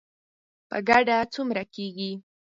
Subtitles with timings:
[0.69, 2.11] په ګډه څومره کیږي؟